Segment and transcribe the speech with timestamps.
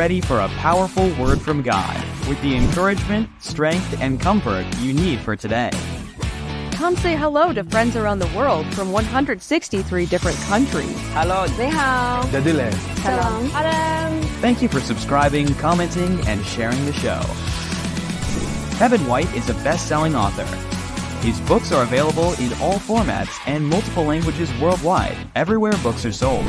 [0.00, 1.94] ready for a powerful word from God
[2.26, 5.70] with the encouragement, strength, and comfort you need for today.
[6.72, 10.96] Come say hello to friends around the world from 163 different countries.
[11.12, 11.46] Hello.
[11.58, 12.72] 你好 Jadilan.
[13.02, 17.20] Salam Adam Thank you for subscribing, commenting, and sharing the show.
[18.78, 20.46] Kevin White is a best selling author.
[21.20, 26.46] His books are available in all formats and multiple languages worldwide, everywhere books are sold.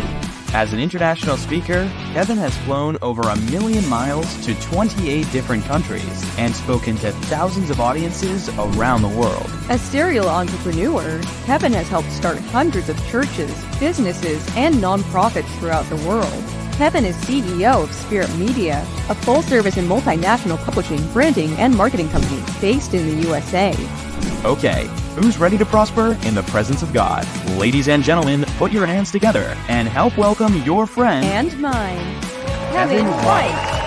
[0.53, 6.37] As an international speaker, Kevin has flown over a million miles to 28 different countries
[6.37, 9.49] and spoken to thousands of audiences around the world.
[9.69, 15.95] As serial entrepreneur, Kevin has helped start hundreds of churches, businesses, and nonprofits throughout the
[16.05, 16.43] world.
[16.73, 22.09] Kevin is CEO of Spirit Media, a full service and multinational publishing, branding, and marketing
[22.09, 23.73] company based in the USA.
[24.43, 27.27] Okay, who's ready to prosper in the presence of God?
[27.57, 31.25] Ladies and gentlemen, put your hands together and help welcome your friend.
[31.25, 32.21] And mine,
[32.71, 33.81] Kevin White.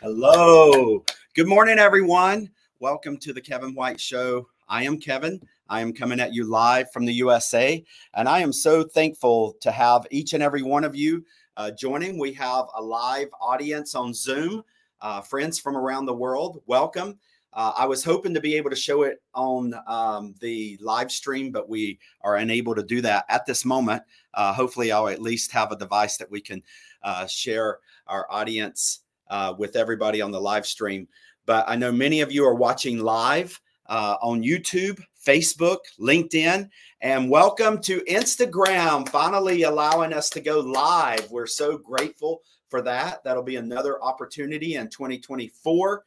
[0.00, 1.04] Hello.
[1.34, 2.50] Good morning, everyone.
[2.80, 4.48] Welcome to the Kevin White Show.
[4.68, 5.40] I am Kevin.
[5.68, 9.70] I am coming at you live from the USA, and I am so thankful to
[9.70, 11.24] have each and every one of you
[11.56, 12.18] uh, joining.
[12.18, 14.62] We have a live audience on Zoom,
[15.00, 16.62] uh, friends from around the world.
[16.66, 17.18] Welcome.
[17.52, 21.50] Uh, I was hoping to be able to show it on um, the live stream,
[21.50, 24.02] but we are unable to do that at this moment.
[24.34, 26.62] Uh, hopefully, I'll at least have a device that we can
[27.02, 29.00] uh, share our audience
[29.30, 31.08] uh, with everybody on the live stream.
[31.46, 36.68] But I know many of you are watching live uh, on YouTube, Facebook, LinkedIn,
[37.00, 41.30] and welcome to Instagram, finally allowing us to go live.
[41.30, 43.24] We're so grateful for that.
[43.24, 46.04] That'll be another opportunity in 2024.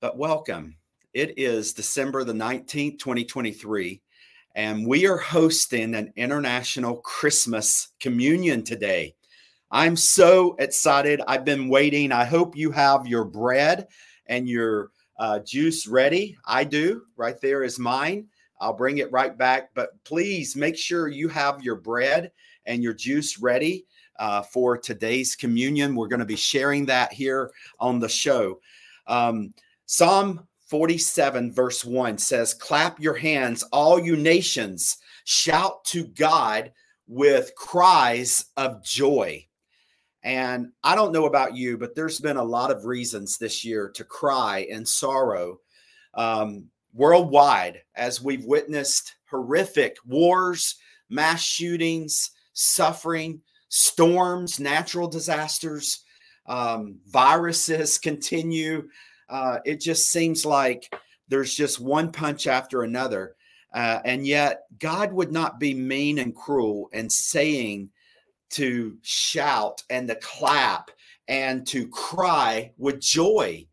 [0.00, 0.76] But welcome.
[1.12, 4.00] It is December the 19th, 2023,
[4.54, 9.16] and we are hosting an international Christmas communion today.
[9.72, 11.20] I'm so excited.
[11.26, 12.12] I've been waiting.
[12.12, 13.88] I hope you have your bread
[14.26, 16.38] and your uh, juice ready.
[16.46, 17.02] I do.
[17.16, 18.28] Right there is mine.
[18.60, 19.70] I'll bring it right back.
[19.74, 22.30] But please make sure you have your bread
[22.66, 23.84] and your juice ready
[24.20, 25.96] uh, for today's communion.
[25.96, 27.50] We're going to be sharing that here
[27.80, 28.60] on the show.
[29.08, 29.54] Um,
[29.90, 36.70] Psalm 47, verse 1 says, Clap your hands, all you nations, shout to God
[37.06, 39.46] with cries of joy.
[40.22, 43.88] And I don't know about you, but there's been a lot of reasons this year
[43.94, 45.60] to cry and sorrow
[46.12, 50.74] um, worldwide as we've witnessed horrific wars,
[51.08, 56.04] mass shootings, suffering, storms, natural disasters,
[56.44, 58.86] um, viruses continue.
[59.28, 60.94] Uh, it just seems like
[61.28, 63.34] there's just one punch after another.
[63.74, 67.90] Uh, and yet, God would not be mean and cruel and saying,
[68.50, 70.90] to shout and to clap
[71.26, 73.66] and to cry with joy.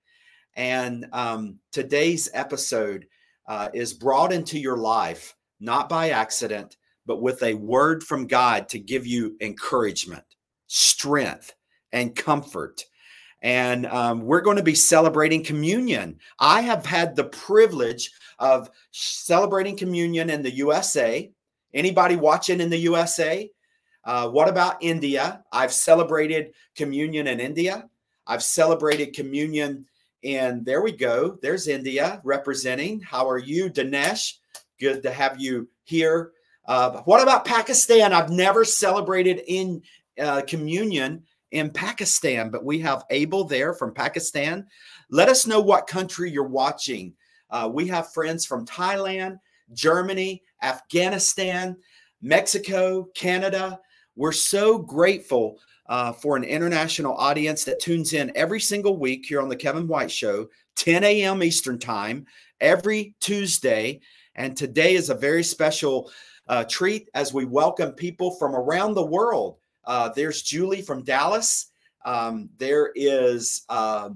[0.56, 3.08] And um, today's episode
[3.48, 8.68] uh, is brought into your life not by accident, but with a word from God
[8.70, 10.26] to give you encouragement,
[10.68, 11.54] strength,
[11.92, 12.84] and comfort.
[13.46, 16.18] And um, we're going to be celebrating communion.
[16.40, 21.32] I have had the privilege of celebrating communion in the USA.
[21.72, 23.48] Anybody watching in the USA?
[24.04, 25.44] Uh, what about India?
[25.52, 27.88] I've celebrated communion in India.
[28.26, 29.86] I've celebrated communion
[30.24, 31.38] and there we go.
[31.44, 33.00] There's India representing.
[33.00, 34.38] How are you, Dinesh?
[34.80, 36.32] Good to have you here.
[36.68, 38.12] Uh, what about Pakistan?
[38.12, 39.84] I've never celebrated in
[40.20, 41.22] uh, communion
[41.56, 44.68] in Pakistan, but we have Abel there from Pakistan.
[45.10, 47.14] Let us know what country you're watching.
[47.50, 49.40] Uh, we have friends from Thailand,
[49.72, 51.78] Germany, Afghanistan,
[52.22, 53.80] Mexico, Canada.
[54.18, 55.58] We're so grateful
[55.88, 59.88] uh, for an international audience that tunes in every single week here on the Kevin
[59.88, 61.42] White Show, 10 a.m.
[61.42, 62.26] Eastern Time,
[62.60, 64.02] every Tuesday.
[64.36, 66.12] And today is a very special
[66.50, 69.60] uh, treat as we welcome people from around the world.
[69.86, 71.68] Uh, there's Julie from Dallas.
[72.06, 74.10] Um, there is uh,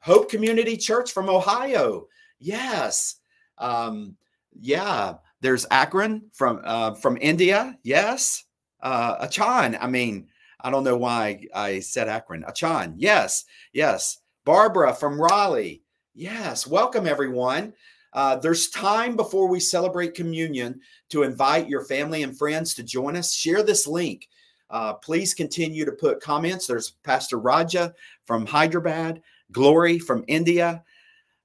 [0.00, 2.06] Hope Community Church from Ohio.
[2.38, 3.16] Yes.
[3.58, 4.16] Um,
[4.58, 5.14] yeah.
[5.40, 7.78] There's Akron from uh, from India.
[7.82, 8.46] Yes
[8.86, 9.76] uh, Achan.
[9.80, 10.28] I mean,
[10.60, 12.44] I don't know why I said Akron.
[12.44, 12.94] Achan.
[12.96, 14.18] Yes, yes.
[14.44, 15.82] Barbara from Raleigh.
[16.14, 16.66] Yes.
[16.66, 17.72] Welcome, everyone.
[18.12, 20.80] Uh, there's time before we celebrate communion
[21.10, 23.34] to invite your family and friends to join us.
[23.34, 24.28] Share this link.
[24.70, 26.66] Uh, please continue to put comments.
[26.66, 29.22] There's Pastor Raja from Hyderabad,
[29.52, 30.82] Glory from India,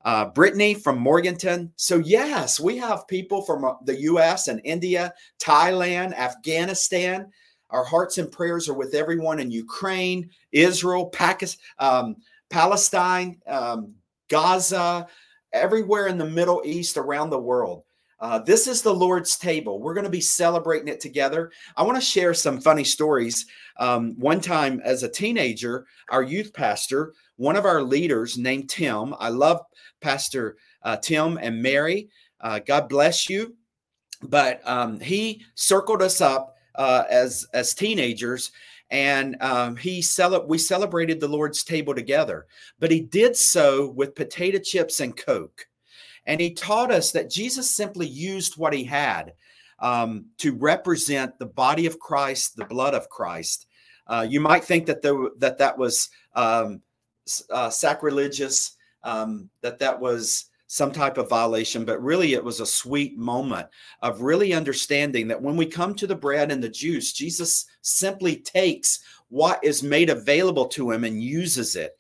[0.04, 1.72] uh, Brittany from Morganton.
[1.76, 7.32] So, yes, we have people from uh, the US and India, Thailand, Afghanistan.
[7.70, 12.16] Our hearts and prayers are with everyone in Ukraine, Israel, Pakistan, um,
[12.50, 13.94] Palestine, um,
[14.30, 15.08] Gaza,
[15.54, 17.84] everywhere in the Middle East, around the world.
[18.22, 19.80] Uh, this is the Lord's table.
[19.80, 21.52] We're going to be celebrating it together.
[21.76, 23.48] I want to share some funny stories.
[23.78, 29.16] Um, one time, as a teenager, our youth pastor, one of our leaders named Tim,
[29.20, 29.60] I love
[30.02, 32.10] Pastor uh, Tim and Mary.
[32.40, 33.56] Uh, God bless you.
[34.24, 38.52] But um, he circled us up uh, as as teenagers,
[38.92, 42.46] and um, he cel- we celebrated the Lord's table together.
[42.80, 45.66] But he did so with potato chips and Coke.
[46.26, 49.34] And he taught us that Jesus simply used what he had
[49.80, 53.68] um, to represent the body of Christ, the blood of Christ.
[54.08, 56.82] Uh, you might think that there, that that was um,
[57.50, 62.66] uh, sacrilegious, um, that that was some type of violation, but really it was a
[62.66, 63.68] sweet moment
[64.02, 68.38] of really understanding that when we come to the bread and the juice, Jesus simply
[68.38, 71.98] takes what is made available to him and uses it.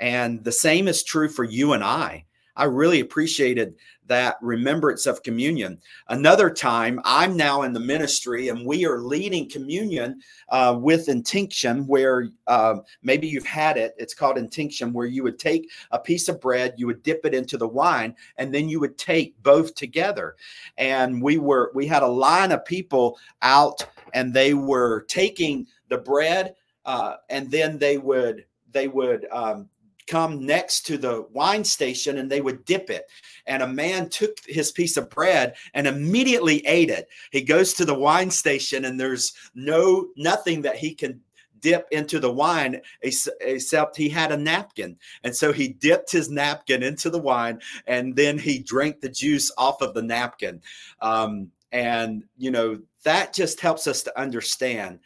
[0.00, 2.26] And the same is true for you and I.
[2.56, 3.74] I really appreciated
[4.06, 5.80] that remembrance of communion.
[6.08, 11.86] Another time, I'm now in the ministry and we are leading communion uh, with intinction,
[11.86, 13.94] where uh, maybe you've had it.
[13.98, 17.34] It's called intinction, where you would take a piece of bread, you would dip it
[17.34, 20.34] into the wine, and then you would take both together.
[20.76, 25.98] And we were, we had a line of people out and they were taking the
[25.98, 29.68] bread uh, and then they would, they would um,
[30.10, 33.04] come next to the wine station and they would dip it.
[33.46, 37.08] And a man took his piece of bread and immediately ate it.
[37.30, 41.20] He goes to the wine station and there's no nothing that he can
[41.60, 44.96] dip into the wine except he had a napkin.
[45.22, 49.52] And so he dipped his napkin into the wine and then he drank the juice
[49.56, 50.60] off of the napkin.
[51.00, 54.98] Um, and, you know, that just helps us to understand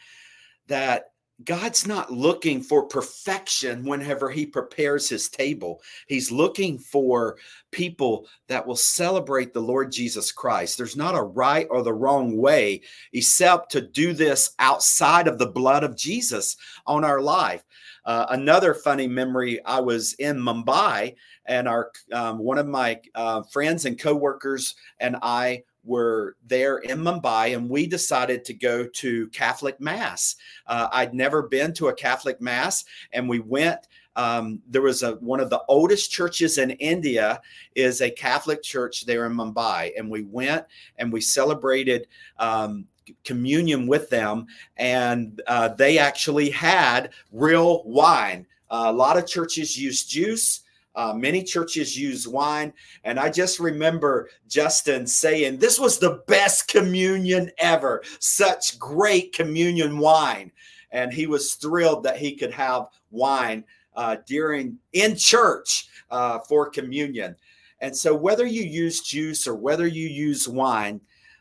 [0.68, 1.10] that
[1.42, 5.82] God's not looking for perfection whenever he prepares his table.
[6.06, 7.38] He's looking for
[7.72, 10.78] people that will celebrate the Lord Jesus Christ.
[10.78, 12.82] There's not a right or the wrong way
[13.12, 17.64] except to do this outside of the blood of Jesus on our life.
[18.04, 21.16] Uh, another funny memory I was in Mumbai
[21.46, 26.98] and our um, one of my uh, friends and coworkers and I were there in
[26.98, 30.36] Mumbai and we decided to go to Catholic Mass.
[30.66, 33.88] Uh, I'd never been to a Catholic Mass and we went.
[34.16, 37.40] Um, there was a one of the oldest churches in India
[37.74, 40.64] is a Catholic church there in Mumbai, and we went
[40.98, 42.06] and we celebrated
[42.38, 42.86] um,
[43.24, 44.46] communion with them,
[44.76, 48.46] and uh, they actually had real wine.
[48.70, 50.60] Uh, a lot of churches use juice.
[50.94, 52.72] Uh, many churches use wine.
[53.02, 58.02] And I just remember Justin saying, This was the best communion ever.
[58.20, 60.52] Such great communion wine.
[60.90, 63.64] And he was thrilled that he could have wine
[63.96, 67.36] uh, during in church uh, for communion.
[67.80, 71.00] And so, whether you use juice or whether you use wine,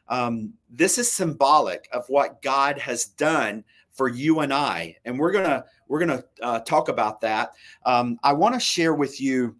[0.10, 4.98] um, this is symbolic of what God has done for you and I.
[5.06, 7.52] And we're gonna we're gonna uh, talk about that.
[7.86, 9.56] Um, I want to share with you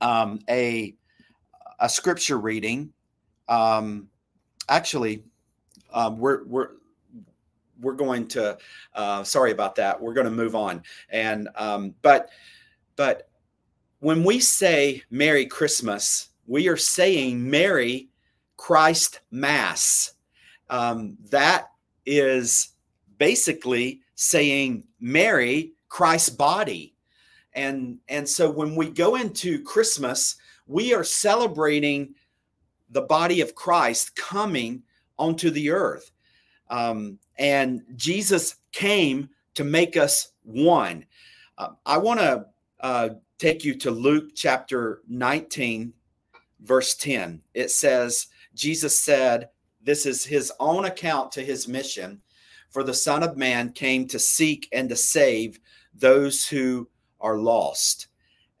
[0.00, 0.94] um, a
[1.80, 2.92] a scripture reading.
[3.48, 4.08] Um,
[4.68, 5.24] actually,
[5.92, 6.68] um, we're we're
[7.80, 8.56] we're going to.
[8.94, 10.00] Uh, sorry about that.
[10.00, 10.84] We're going to move on.
[11.10, 12.28] And um, but
[12.94, 13.28] but
[13.98, 18.10] when we say Merry Christmas, we are saying Merry
[18.56, 20.12] Christ Mass.
[20.70, 21.72] Um, that
[22.06, 22.74] is
[23.18, 26.92] basically saying Mary, Christ's body.
[27.54, 30.34] And, and so when we go into Christmas,
[30.66, 32.16] we are celebrating
[32.90, 34.82] the body of Christ coming
[35.20, 36.10] onto the earth.
[36.68, 41.06] Um, and Jesus came to make us one.
[41.56, 42.46] Uh, I want to
[42.80, 43.08] uh,
[43.38, 45.92] take you to Luke chapter 19,
[46.62, 47.40] verse 10.
[47.54, 52.20] It says, Jesus said, This is his own account to his mission.
[52.78, 55.58] For the Son of Man came to seek and to save
[55.96, 56.88] those who
[57.20, 58.06] are lost.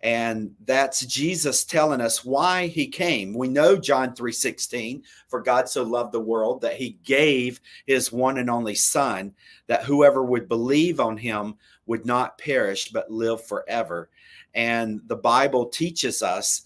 [0.00, 3.32] And that's Jesus telling us why he came.
[3.32, 8.38] We know John 3:16, for God so loved the world that he gave his one
[8.38, 9.36] and only son
[9.68, 11.54] that whoever would believe on him
[11.86, 14.10] would not perish but live forever.
[14.52, 16.62] And the Bible teaches us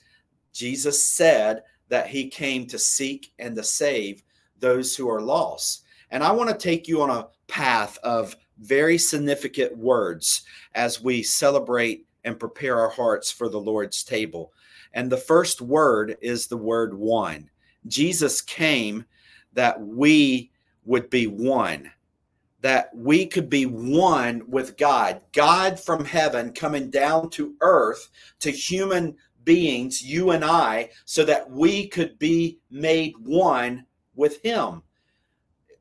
[0.55, 4.23] Jesus said that he came to seek and to save
[4.59, 5.83] those who are lost.
[6.13, 10.41] And I want to take you on a path of very significant words
[10.75, 14.55] as we celebrate and prepare our hearts for the Lord's table.
[14.95, 17.51] And the first word is the word one.
[17.87, 19.05] Jesus came
[19.53, 20.51] that we
[20.87, 21.93] would be one,
[22.63, 28.09] that we could be one with God, God from heaven coming down to earth
[28.41, 34.83] to human beings, you and I, so that we could be made one with Him.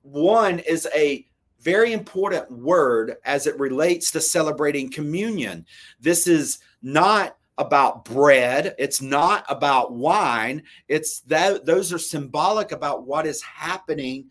[0.01, 1.25] One is a
[1.61, 5.65] very important word as it relates to celebrating communion.
[5.99, 8.75] This is not about bread.
[8.79, 10.63] It's not about wine.
[10.87, 14.29] It's that those are symbolic about what is happening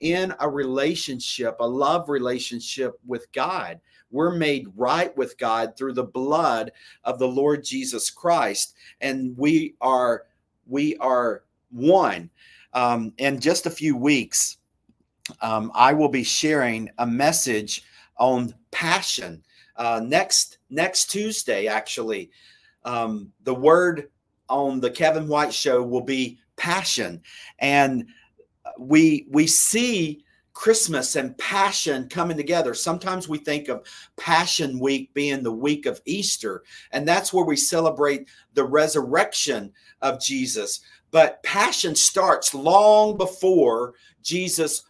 [0.00, 3.80] in a relationship a love relationship with god.
[4.10, 6.72] We're made right with god through the blood
[7.04, 10.24] of the lord jesus christ and we are
[10.66, 12.30] we are one.
[12.74, 14.56] Um, in just a few weeks
[15.40, 17.82] um, i will be sharing a message
[18.18, 19.42] on passion
[19.76, 22.30] uh, next next tuesday actually
[22.84, 24.08] um, the word
[24.48, 27.22] on the Kevin White show will be passion.
[27.58, 28.06] And
[28.78, 32.74] we we see Christmas and passion coming together.
[32.74, 33.86] Sometimes we think of
[34.16, 36.62] Passion Week being the week of Easter,
[36.92, 40.80] and that's where we celebrate the resurrection of Jesus.
[41.10, 44.84] But passion starts long before Jesus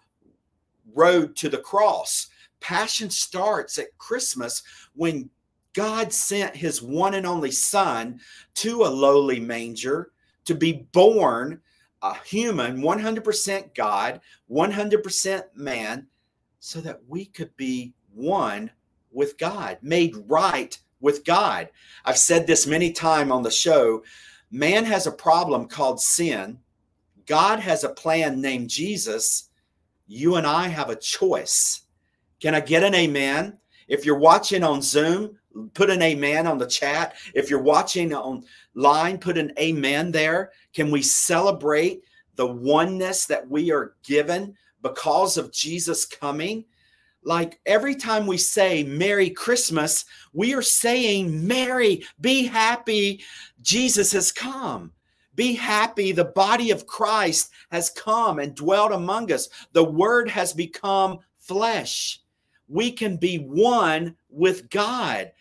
[0.94, 2.28] rode to the cross.
[2.60, 4.62] Passion starts at Christmas
[4.94, 5.30] when
[5.72, 8.20] God sent his one and only son
[8.56, 10.12] to a lowly manger
[10.44, 11.60] to be born
[12.02, 14.20] a human, 100% God,
[14.50, 16.06] 100% man,
[16.58, 18.70] so that we could be one
[19.12, 21.68] with God, made right with God.
[22.04, 24.02] I've said this many times on the show.
[24.50, 26.58] Man has a problem called sin.
[27.26, 29.48] God has a plan named Jesus.
[30.06, 31.82] You and I have a choice.
[32.40, 33.58] Can I get an amen?
[33.88, 35.38] If you're watching on Zoom,
[35.74, 37.14] put an amen on the chat.
[37.34, 40.52] If you're watching online, put an amen there.
[40.72, 42.02] Can we celebrate
[42.36, 46.64] the oneness that we are given because of Jesus coming?
[47.24, 53.22] Like every time we say Merry Christmas, we are saying, Mary, be happy,
[53.60, 54.92] Jesus has come.
[55.34, 59.48] Be happy, the body of Christ has come and dwelt among us.
[59.72, 62.20] The word has become flesh.
[62.68, 65.32] We can be one with God.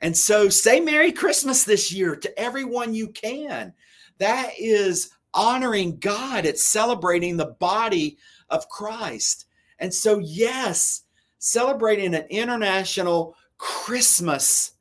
[0.00, 3.72] And so say Merry Christmas this year to everyone you can.
[4.18, 8.16] That is honoring God, it's celebrating the body
[8.48, 9.46] of Christ.
[9.78, 11.02] And so, yes,
[11.38, 14.72] celebrating an international Christmas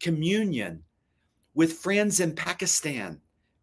[0.00, 0.82] communion
[1.54, 3.20] with friends in Pakistan,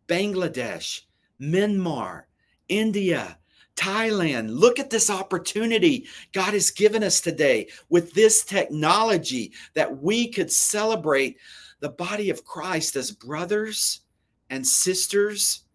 [0.07, 1.01] Bangladesh,
[1.41, 2.23] Myanmar,
[2.69, 3.37] India,
[3.75, 4.49] Thailand.
[4.49, 10.51] Look at this opportunity God has given us today with this technology that we could
[10.51, 11.37] celebrate
[11.79, 14.01] the body of Christ as brothers
[14.49, 15.65] and sisters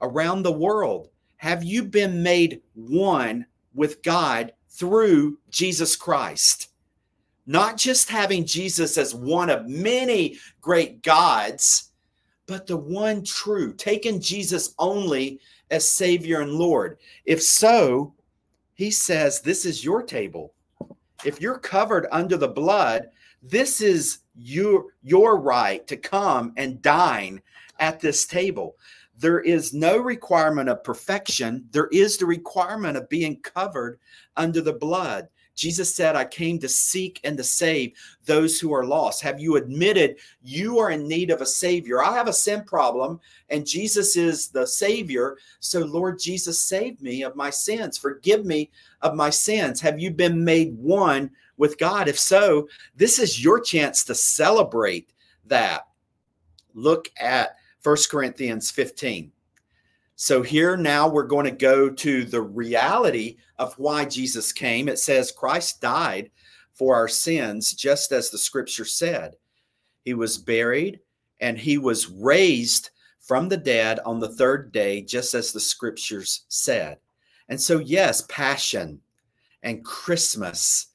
[0.00, 1.08] around the world.
[1.36, 6.68] Have you been made one with God through Jesus Christ?
[7.46, 11.87] Not just having Jesus as one of many great gods,
[12.48, 15.38] but the one true, taking Jesus only
[15.70, 16.98] as Savior and Lord?
[17.26, 18.14] If so,
[18.74, 20.54] he says, This is your table.
[21.24, 23.10] If you're covered under the blood,
[23.42, 27.42] this is your, your right to come and dine
[27.78, 28.76] at this table.
[29.18, 31.66] There is no requirement of perfection.
[31.70, 33.98] There is the requirement of being covered
[34.36, 35.28] under the blood.
[35.58, 37.92] Jesus said, I came to seek and to save
[38.24, 39.20] those who are lost.
[39.22, 42.00] Have you admitted you are in need of a Savior?
[42.00, 43.18] I have a sin problem,
[43.50, 45.36] and Jesus is the Savior.
[45.58, 47.98] So, Lord Jesus, save me of my sins.
[47.98, 48.70] Forgive me
[49.02, 49.80] of my sins.
[49.80, 52.06] Have you been made one with God?
[52.06, 55.12] If so, this is your chance to celebrate
[55.46, 55.88] that.
[56.72, 59.32] Look at 1 Corinthians 15.
[60.20, 64.88] So here now we're going to go to the reality of why Jesus came.
[64.88, 66.32] It says Christ died
[66.74, 69.36] for our sins, just as the scripture said.
[70.04, 70.98] He was buried
[71.38, 76.46] and he was raised from the dead on the third day, just as the scriptures
[76.48, 76.98] said.
[77.48, 79.00] And so, yes, passion
[79.62, 80.88] and Christmas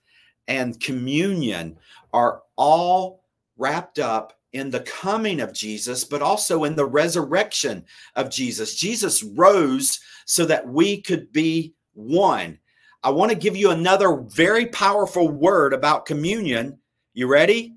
[0.49, 1.77] and communion
[2.11, 3.23] are all
[3.55, 7.83] wrapped up in the coming of Jesus, but also in the resurrection
[8.15, 8.75] of Jesus.
[8.75, 12.59] Jesus rose so that we could be one.
[13.03, 16.79] I want to give you another very powerful word about communion.
[17.13, 17.75] You ready?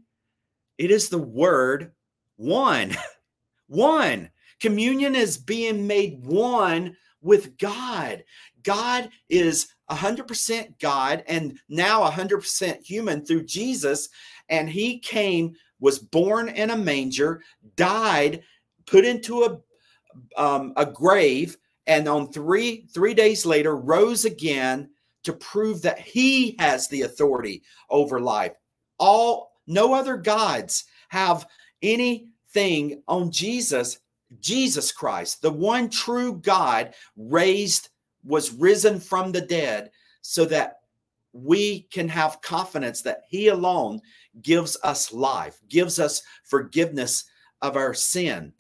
[0.79, 1.93] It is the word
[2.37, 2.97] one.
[3.67, 4.31] one.
[4.61, 8.23] Communion is being made one with God.
[8.63, 14.09] God is 100% God and now 100% human through Jesus.
[14.49, 17.43] And he came was born in a manger,
[17.77, 18.43] died,
[18.87, 19.59] put into a
[20.37, 24.91] um, a grave, and on three three days later rose again
[25.25, 28.53] to prove that he has the authority over life.
[28.99, 31.47] All no other gods have
[31.83, 33.99] anything on Jesus,
[34.41, 37.89] Jesus Christ, the one true God raised
[38.25, 39.91] was risen from the dead
[40.23, 40.76] so that
[41.43, 44.01] we can have confidence that he alone
[44.43, 47.25] gives us life, gives us forgiveness
[47.63, 48.53] of our sin.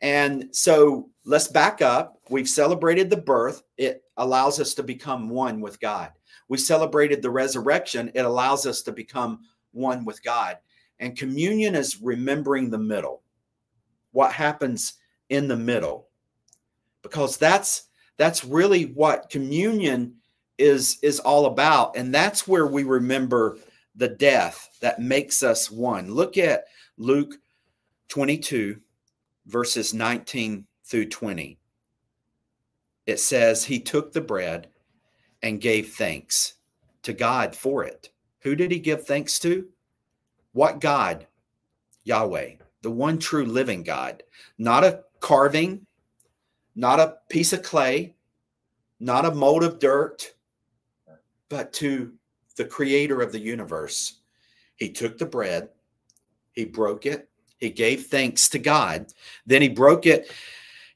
[0.00, 2.18] And so let's back up.
[2.30, 6.12] We've celebrated the birth, it allows us to become one with God.
[6.48, 9.40] We celebrated the resurrection, it allows us to become
[9.72, 10.58] one with God.
[10.98, 13.22] And communion is remembering the middle.
[14.12, 14.94] What happens
[15.28, 16.08] in the middle?
[17.02, 20.16] Because that's that's really what communion
[20.58, 23.58] is is all about and that's where we remember
[23.96, 26.10] the death that makes us one.
[26.10, 26.64] Look at
[26.96, 27.34] Luke
[28.08, 28.80] 22
[29.46, 31.58] verses 19 through 20.
[33.06, 34.68] It says, He took the bread
[35.42, 36.54] and gave thanks
[37.02, 38.10] to God for it.
[38.40, 39.68] Who did he give thanks to?
[40.52, 41.26] What God?
[42.04, 44.22] Yahweh, the one true living God,
[44.58, 45.86] not a carving,
[46.74, 48.14] not a piece of clay,
[48.98, 50.34] not a mold of dirt,
[51.52, 52.10] but to
[52.56, 54.20] the creator of the universe.
[54.76, 55.68] He took the bread,
[56.52, 57.28] he broke it,
[57.58, 59.12] he gave thanks to God.
[59.44, 60.32] Then he broke it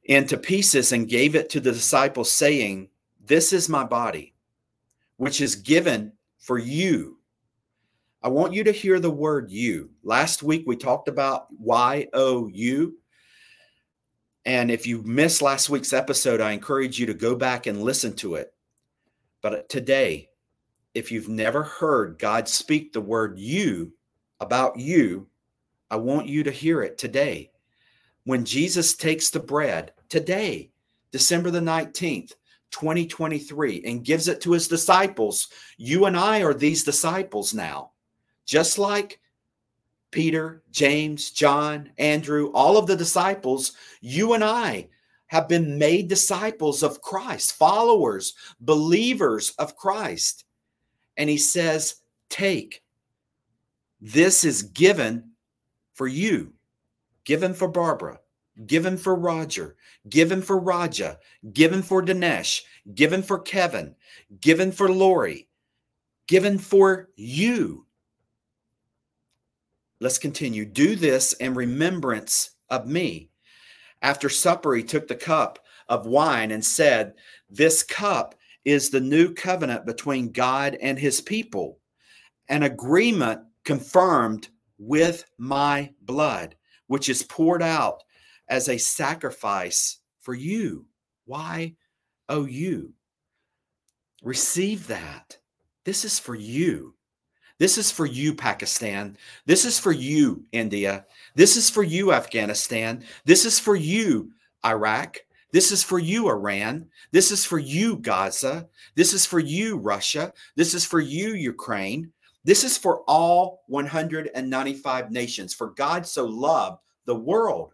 [0.05, 2.89] into pieces and gave it to the disciples, saying,
[3.23, 4.33] This is my body,
[5.19, 7.19] which is given for you.
[8.23, 9.90] I want you to hear the word you.
[10.03, 12.97] Last week we talked about Y O U.
[14.47, 18.16] And if you missed last week's episode, I encourage you to go back and listen
[18.16, 18.55] to it.
[19.42, 20.31] But today,
[20.96, 23.92] if you've never heard God speak the word you
[24.40, 25.26] about you,
[25.90, 27.50] I want you to hear it today.
[28.24, 30.70] When Jesus takes the bread today,
[31.12, 32.32] December the 19th,
[32.70, 37.90] 2023, and gives it to his disciples, you and I are these disciples now.
[38.46, 39.20] Just like
[40.11, 44.88] Peter, James, John, Andrew, all of the disciples, you and I
[45.26, 50.45] have been made disciples of Christ, followers, believers of Christ.
[51.16, 51.96] And he says,
[52.29, 52.83] Take,
[54.00, 55.31] this is given
[55.94, 56.52] for you,
[57.24, 58.20] given for Barbara,
[58.66, 59.76] given for Roger,
[60.09, 61.18] given for Raja,
[61.52, 62.62] given for Dinesh,
[62.94, 63.94] given for Kevin,
[64.40, 65.48] given for Lori,
[66.26, 67.87] given for you.
[70.00, 70.64] Let's continue.
[70.66, 73.31] Do this in remembrance of me.
[74.02, 77.14] After supper, he took the cup of wine and said,
[77.48, 78.35] This cup
[78.66, 81.79] is the new covenant between God and his people,
[82.48, 86.57] an agreement confirmed with my blood,
[86.88, 88.02] which is poured out
[88.48, 90.85] as a sacrifice for you.
[91.26, 91.76] Why,
[92.29, 92.92] oh, you?
[94.22, 95.38] Receive that.
[95.85, 96.94] This is for you.
[97.61, 99.16] This is for you, Pakistan.
[99.46, 101.07] This is for you, India.
[101.37, 103.05] This is for you, Afghanistan.
[103.24, 104.33] This is for you,
[104.64, 105.18] Iraq.
[105.57, 106.85] This is for you, Iran.
[107.12, 108.69] This is for you, Gaza.
[108.95, 110.35] This is for you, Russia.
[110.55, 112.12] This is for you, Ukraine.
[112.45, 115.55] This is for all 195 nations.
[115.55, 117.73] For God so loved the world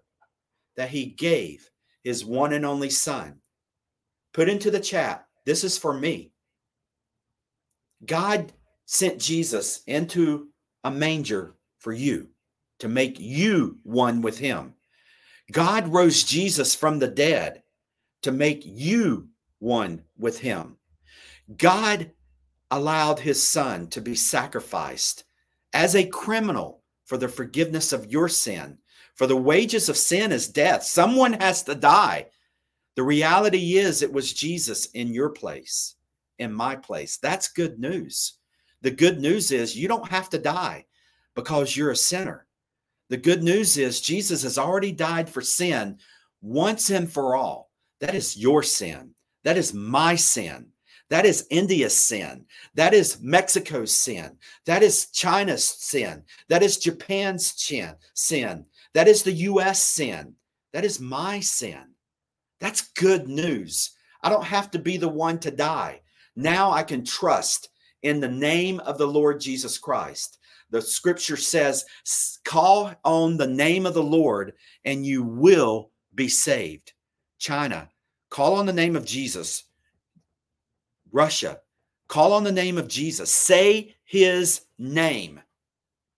[0.76, 1.68] that he gave
[2.04, 3.40] his one and only son.
[4.32, 6.30] Put into the chat, this is for me.
[8.06, 8.52] God
[8.86, 10.50] sent Jesus into
[10.84, 12.28] a manger for you
[12.78, 14.74] to make you one with him.
[15.50, 17.61] God rose Jesus from the dead
[18.22, 20.76] to make you one with him.
[21.56, 22.10] God
[22.70, 25.24] allowed his son to be sacrificed
[25.72, 28.78] as a criminal for the forgiveness of your sin.
[29.14, 30.82] For the wages of sin is death.
[30.82, 32.26] Someone has to die.
[32.96, 35.96] The reality is, it was Jesus in your place,
[36.38, 37.18] in my place.
[37.18, 38.38] That's good news.
[38.82, 40.86] The good news is you don't have to die
[41.34, 42.46] because you're a sinner.
[43.08, 45.98] The good news is Jesus has already died for sin
[46.40, 47.71] once and for all.
[48.02, 49.14] That is your sin.
[49.44, 50.66] That is my sin.
[51.08, 52.46] That is India's sin.
[52.74, 54.38] That is Mexico's sin.
[54.66, 56.24] That is China's sin.
[56.48, 58.66] That is Japan's chin, sin.
[58.94, 60.34] That is the US sin.
[60.72, 61.94] That is my sin.
[62.60, 63.92] That's good news.
[64.20, 66.00] I don't have to be the one to die.
[66.34, 67.68] Now I can trust
[68.02, 70.38] in the name of the Lord Jesus Christ.
[70.70, 71.84] The scripture says,
[72.44, 76.94] call on the name of the Lord and you will be saved.
[77.38, 77.90] China,
[78.32, 79.64] call on the name of Jesus
[81.12, 81.60] Russia,
[82.08, 83.30] call on the name of Jesus.
[83.30, 85.38] Say his name.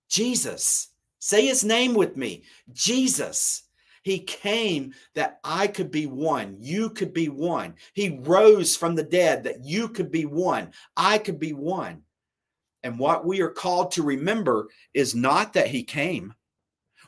[0.08, 0.90] Jesus.
[1.18, 3.62] Say his name with me Jesus.
[4.02, 7.74] He came that I could be one, you could be one.
[7.94, 12.02] He rose from the dead that you could be one, I could be one.
[12.84, 16.34] And what we are called to remember is not that he came.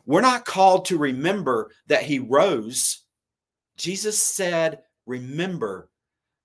[0.05, 3.05] We're not called to remember that he rose.
[3.77, 5.89] Jesus said, Remember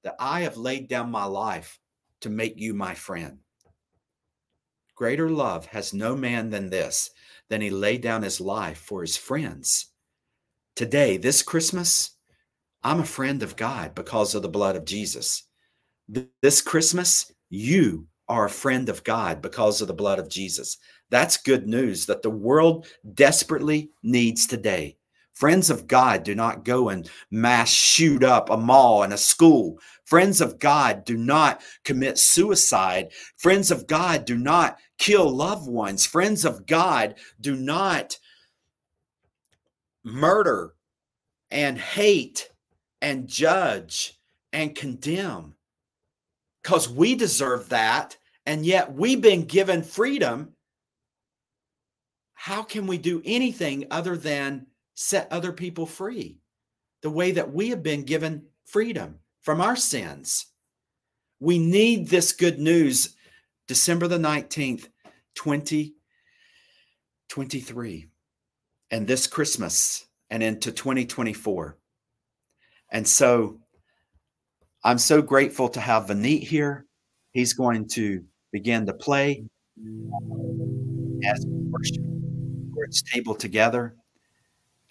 [0.04, 1.80] that I have laid down my life
[2.22, 3.40] to make you my friend.
[4.96, 7.10] Greater love has no man than this,
[7.50, 9.88] than he laid down his life for his friends.
[10.76, 12.12] Today, this Christmas,
[12.84, 15.44] I'm a friend of God because of the blood of Jesus.
[16.42, 20.78] This Christmas, you are a friend of God because of the blood of Jesus.
[21.10, 24.98] That's good news that the world desperately needs today.
[25.42, 29.80] Friends of God do not go and mass shoot up a mall and a school.
[30.06, 33.12] Friends of God do not commit suicide.
[33.38, 36.06] Friends of God do not kill loved ones.
[36.06, 38.20] Friends of God do not
[40.04, 40.76] murder
[41.50, 42.52] and hate
[43.02, 44.20] and judge
[44.54, 45.56] and condemn
[46.62, 48.16] because we deserve that.
[48.46, 50.50] And yet we've been given freedom.
[52.36, 54.68] How can we do anything other than
[55.02, 56.38] set other people free
[57.02, 60.46] the way that we have been given freedom from our sins?
[61.40, 63.16] We need this good news.
[63.68, 64.88] December the 19th,
[65.36, 68.08] 2023
[68.92, 71.78] and this Christmas and into 2024.
[72.92, 73.60] And so
[74.84, 76.86] I'm so grateful to have Vineet here.
[77.32, 79.46] He's going to begin to play
[81.24, 82.04] as we worship
[82.76, 83.96] Lord's table together.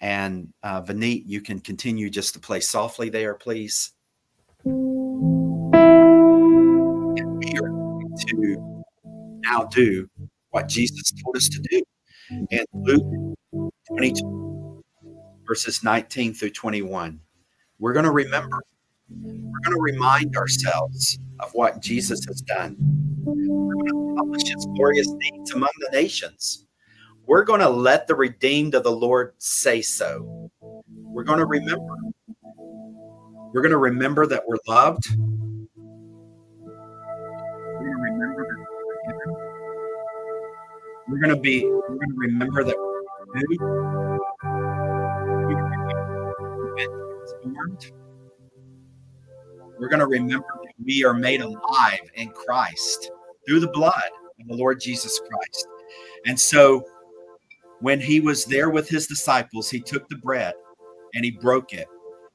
[0.01, 3.91] And uh, Vineet, you can continue just to play softly there, please.
[4.65, 5.71] And
[7.37, 8.83] we are going to
[9.43, 10.09] now do
[10.49, 11.83] what Jesus told us to do
[12.49, 13.35] in Luke
[13.89, 14.83] 22,
[15.47, 17.19] verses 19 through 21.
[17.77, 18.59] We're going to remember,
[19.09, 22.75] we're going to remind ourselves of what Jesus has done.
[23.23, 26.65] We're going to publish his glorious deeds among the nations.
[27.27, 30.51] We're going to let the redeemed of the Lord say so.
[30.89, 31.95] We're going to remember.
[33.53, 35.07] We're going to remember that we're loved.
[41.07, 44.01] We're going to be, we're going to remember that we're
[49.79, 53.11] We're going to remember that we are made alive in Christ
[53.47, 53.93] through the blood
[54.39, 55.67] of the Lord Jesus Christ.
[56.27, 56.85] And so
[57.81, 60.53] when he was there with his disciples, he took the bread
[61.13, 61.87] and he broke it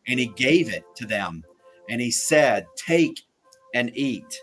[0.07, 1.43] and he gave it to them.
[1.89, 3.23] And he said, Take
[3.75, 4.41] and eat,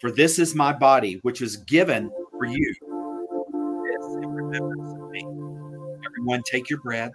[0.00, 2.74] for this is my body, which is given for you.
[6.04, 7.10] Everyone, take your bread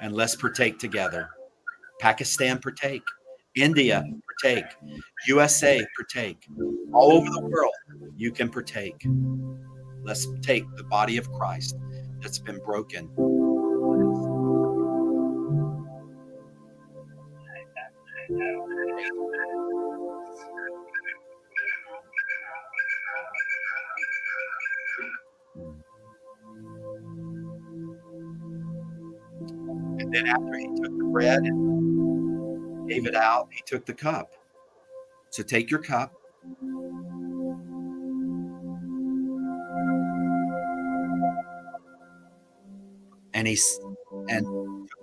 [0.00, 1.30] and let's partake together.
[2.00, 3.02] Pakistan, partake.
[3.54, 4.04] India,
[4.42, 4.64] partake.
[5.28, 6.44] USA, partake.
[6.92, 7.72] All over the world,
[8.16, 9.06] you can partake.
[10.04, 11.76] Let's take the body of Christ
[12.20, 13.10] that's been broken.
[29.98, 34.34] And then after he took the bread and gave it out, he took the cup.
[35.30, 36.12] So take your cup.
[43.34, 43.58] And he
[44.28, 44.46] and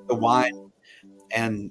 [0.08, 0.72] the wine
[1.34, 1.70] and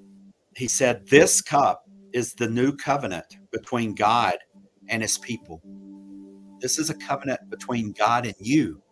[0.57, 4.37] he said, This cup is the new covenant between God
[4.88, 5.62] and his people.
[6.61, 8.83] This is a covenant between God and you.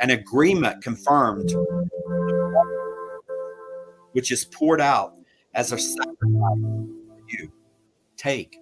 [0.00, 1.54] An agreement confirmed
[4.12, 5.14] which is poured out
[5.54, 7.52] as a sacrifice for you.
[8.16, 8.56] Take,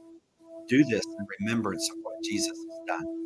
[0.68, 3.21] do this in remembrance of what Jesus has done.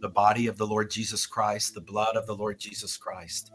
[0.00, 3.50] The body of the Lord Jesus Christ, the blood of the Lord Jesus Christ.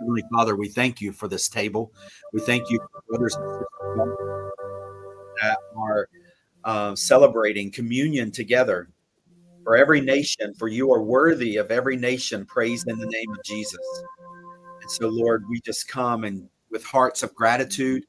[0.00, 1.92] Heavenly Father, we thank you for this table.
[2.32, 3.36] We thank you, brothers
[5.42, 6.08] that are
[6.64, 8.88] uh, celebrating communion together
[9.64, 13.44] for every nation, for you are worthy of every nation praised in the name of
[13.44, 14.02] Jesus.
[14.80, 18.04] And so, Lord, we just come and with hearts of gratitude.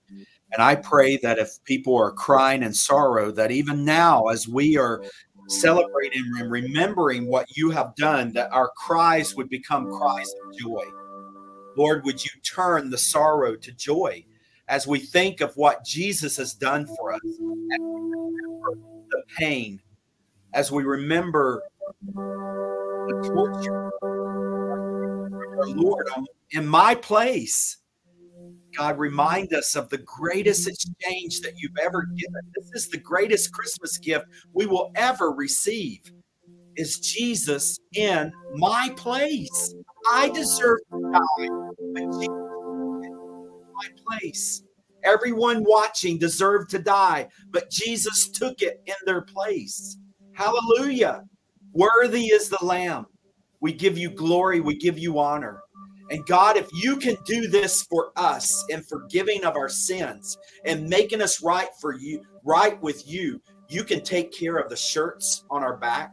[0.54, 4.78] And I pray that if people are crying in sorrow, that even now, as we
[4.78, 5.04] are
[5.48, 10.84] celebrating and remembering what you have done, that our cries would become cries of joy.
[11.78, 14.26] Lord, would you turn the sorrow to joy
[14.68, 19.82] as we think of what Jesus has done for us, the pain,
[20.54, 21.64] as we remember
[22.16, 23.92] the torture.
[25.76, 26.08] Lord,
[26.52, 27.78] in my place.
[28.78, 30.72] God, remind us of the greatest mm-hmm.
[30.72, 32.42] exchange that you've ever given.
[32.56, 36.00] This is the greatest Christmas gift we will ever receive.
[36.78, 39.76] Is Jesus in my place?
[40.12, 41.48] I deserve to die,
[41.94, 42.28] but Jesus
[43.04, 44.64] in my place.
[45.04, 49.98] Everyone watching deserved to die, but Jesus took it in their place.
[50.34, 51.24] Hallelujah.
[51.74, 53.06] Worthy is the Lamb.
[53.60, 55.62] We give you glory, we give you honor.
[56.12, 60.90] And God, if you can do this for us in forgiving of our sins and
[60.90, 65.46] making us right for you, right with you, you can take care of the shirts
[65.50, 66.12] on our back.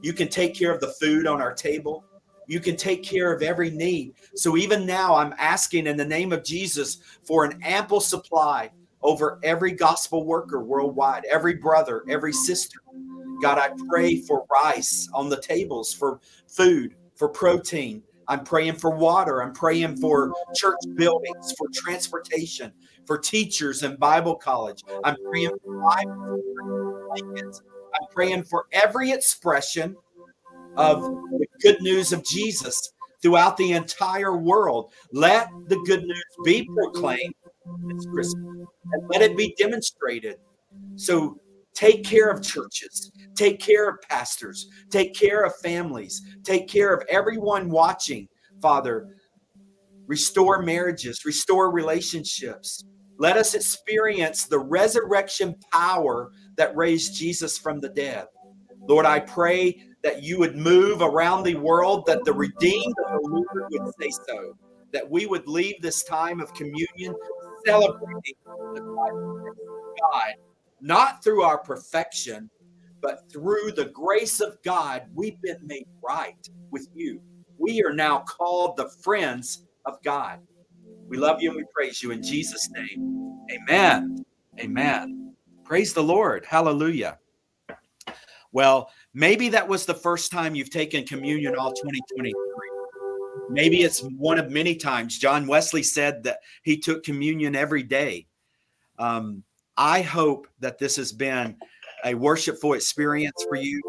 [0.00, 2.04] You can take care of the food on our table.
[2.46, 4.14] You can take care of every need.
[4.36, 8.70] So even now, I'm asking in the name of Jesus for an ample supply
[9.02, 12.78] over every gospel worker worldwide, every brother, every sister.
[13.42, 18.90] God, I pray for rice on the tables, for food, for protein, I'm praying for
[18.90, 19.42] water.
[19.42, 22.72] I'm praying for church buildings, for transportation,
[23.06, 24.82] for teachers and Bible college.
[25.04, 25.90] I'm praying for
[27.94, 29.96] I'm praying for every expression
[30.76, 34.92] of the good news of Jesus throughout the entire world.
[35.12, 37.34] Let the good news be proclaimed
[37.88, 38.44] this Christmas
[38.92, 40.38] and let it be demonstrated.
[40.96, 41.38] So
[41.76, 47.02] Take care of churches, take care of pastors, take care of families, take care of
[47.10, 48.26] everyone watching,
[48.62, 49.14] Father.
[50.06, 52.82] Restore marriages, restore relationships.
[53.18, 58.24] Let us experience the resurrection power that raised Jesus from the dead.
[58.88, 63.28] Lord, I pray that you would move around the world, that the redeemed of the
[63.28, 64.56] Lord would say so,
[64.92, 67.14] that we would leave this time of communion
[67.66, 68.80] celebrating the
[70.00, 70.34] God
[70.80, 72.50] not through our perfection,
[73.00, 77.20] but through the grace of God, we've been made right with you.
[77.58, 80.40] We are now called the friends of God.
[81.08, 83.46] We love you and we praise you in Jesus' name.
[83.50, 84.24] Amen.
[84.58, 85.34] Amen.
[85.64, 86.44] Praise the Lord.
[86.44, 87.18] Hallelujah.
[88.52, 92.32] Well, maybe that was the first time you've taken communion all 2023.
[93.50, 95.18] Maybe it's one of many times.
[95.18, 98.26] John Wesley said that he took communion every day.
[98.98, 99.44] Um,
[99.76, 101.56] I hope that this has been
[102.04, 103.80] a worshipful experience for you.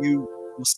[0.00, 0.28] You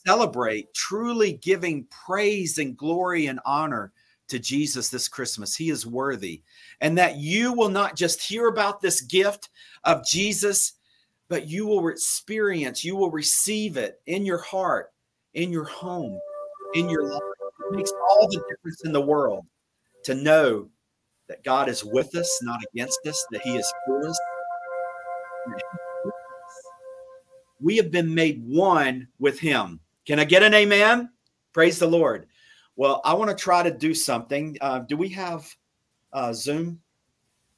[0.06, 3.92] celebrate truly giving praise and glory and honor
[4.28, 5.56] to Jesus this Christmas.
[5.56, 6.42] He is worthy.
[6.80, 9.50] And that you will not just hear about this gift
[9.84, 10.74] of Jesus,
[11.28, 14.92] but you will experience, you will receive it in your heart,
[15.34, 16.18] in your home,
[16.74, 17.22] in your life.
[17.70, 19.44] It makes all the difference in the world
[20.04, 20.68] to know
[21.28, 24.18] that God is with us, not against us, that He is for us.
[27.60, 29.80] We have been made one with Him.
[30.06, 31.10] Can I get an amen?
[31.52, 32.26] Praise the Lord.
[32.76, 34.56] Well, I want to try to do something.
[34.60, 35.48] Uh, do we have
[36.12, 36.80] uh, Zoom?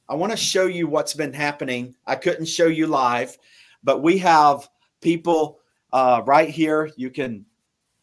[0.07, 1.95] I want to show you what's been happening.
[2.07, 3.37] I couldn't show you live,
[3.83, 4.67] but we have
[5.01, 5.59] people
[5.91, 6.89] uh, right here.
[6.95, 7.45] You can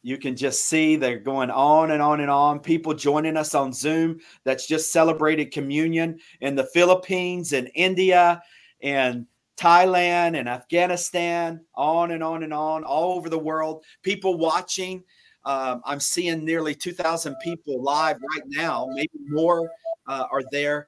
[0.07, 2.61] you can just see they're going on and on and on.
[2.61, 8.41] People joining us on Zoom that's just celebrated communion in the Philippines and India
[8.81, 13.85] and Thailand and Afghanistan, on and on and on, all over the world.
[14.05, 15.03] People watching.
[15.45, 19.69] Um, I'm seeing nearly 2,000 people live right now, maybe more
[20.07, 20.87] uh, are there.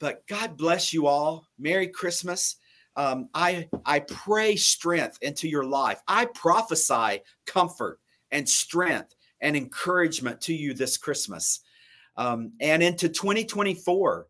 [0.00, 1.46] But God bless you all.
[1.56, 2.56] Merry Christmas.
[2.96, 6.00] Um, I I pray strength into your life.
[6.08, 11.60] I prophesy comfort and strength and encouragement to you this Christmas
[12.16, 14.26] um, and into 2024.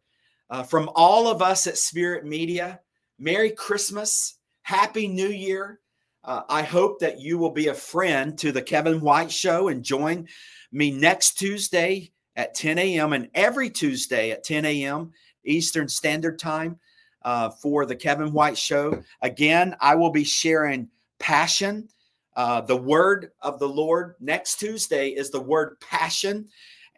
[0.48, 2.80] Uh, from all of us at Spirit Media,
[3.18, 5.80] Merry Christmas, Happy New Year.
[6.22, 9.82] Uh, I hope that you will be a friend to the Kevin White Show and
[9.82, 10.28] join
[10.70, 13.12] me next Tuesday at 10 a.m.
[13.12, 15.12] and every Tuesday at 10 a.m.
[15.44, 16.78] Eastern Standard Time
[17.22, 19.02] uh, for the Kevin White Show.
[19.22, 21.88] Again, I will be sharing passion
[22.36, 26.48] uh, the word of the Lord next Tuesday is the word passion.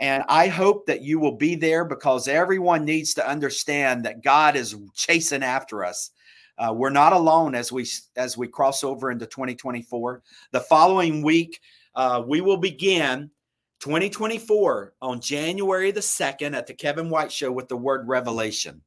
[0.00, 4.56] And I hope that you will be there because everyone needs to understand that God
[4.56, 6.10] is chasing after us.
[6.58, 10.22] Uh, we're not alone as we as we cross over into 2024.
[10.50, 11.60] The following week,
[11.94, 13.30] uh, we will begin
[13.78, 18.82] 2024 on January the 2nd at the Kevin White Show with the word revelation.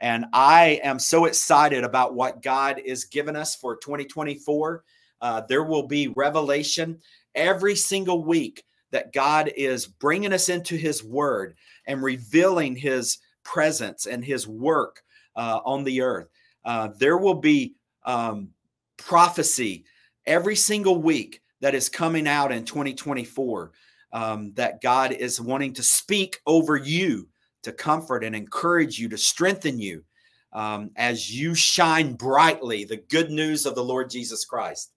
[0.00, 4.82] And I am so excited about what God is giving us for 2024.
[5.20, 6.98] Uh, there will be revelation
[7.34, 14.06] every single week that God is bringing us into His Word and revealing His presence
[14.06, 15.02] and His work
[15.34, 16.28] uh, on the earth.
[16.64, 17.74] Uh, there will be
[18.04, 18.48] um,
[18.96, 19.84] prophecy
[20.26, 23.72] every single week that is coming out in 2024
[24.12, 27.28] um, that God is wanting to speak over you
[27.62, 30.04] to comfort and encourage you, to strengthen you
[30.52, 34.92] um, as you shine brightly the good news of the Lord Jesus Christ.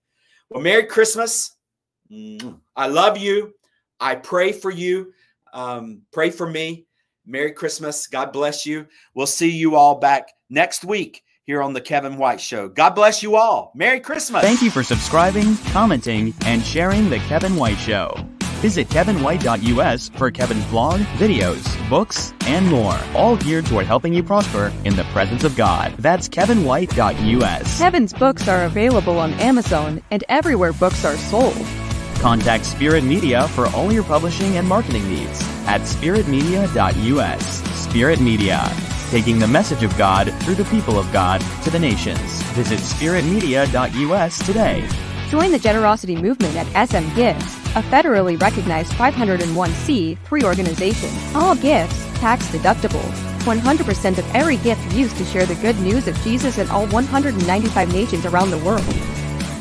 [0.50, 1.56] Well, Merry Christmas.
[2.76, 3.54] I love you.
[4.00, 5.14] I pray for you.
[5.54, 6.86] Um, pray for me.
[7.26, 8.08] Merry Christmas.
[8.08, 8.88] God bless you.
[9.14, 12.68] We'll see you all back next week here on the Kevin White Show.
[12.68, 13.72] God bless you all.
[13.76, 14.42] Merry Christmas.
[14.42, 18.16] Thank you for subscribing, commenting, and sharing the Kevin White Show.
[18.60, 24.74] Visit kevinwhite.us for Kevin's blog, videos, books, and more, all geared toward helping you prosper
[24.84, 25.94] in the presence of God.
[25.98, 27.78] That's kevinwhite.us.
[27.78, 31.56] Kevin's books are available on Amazon and everywhere books are sold.
[32.16, 37.64] Contact Spirit Media for all your publishing and marketing needs at spiritmedia.us.
[37.80, 38.70] Spirit Media,
[39.10, 42.20] taking the message of God through the people of God to the nations.
[42.58, 44.86] Visit spiritmedia.us today.
[45.30, 47.08] Join the generosity movement at SM
[47.76, 51.10] a federally recognized 501c3 organization.
[51.36, 53.04] All gifts tax deductible.
[53.46, 57.94] 100% of every gift used to share the good news of Jesus in all 195
[57.94, 58.84] nations around the world.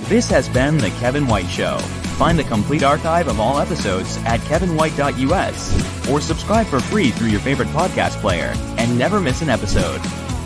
[0.09, 1.79] This has been The Kevin White Show.
[2.19, 7.41] Find the complete archive of all episodes at kevinwhite.us or subscribe for free through your
[7.41, 10.01] favorite podcast player and never miss an episode.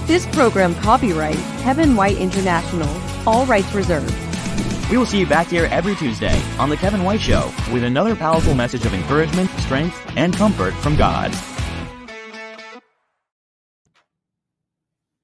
[0.06, 2.90] This program copyright Kevin White International.
[3.26, 4.31] All rights reserved.
[4.92, 8.14] We will see you back here every Tuesday on The Kevin White Show with another
[8.14, 11.32] powerful message of encouragement, strength, and comfort from God.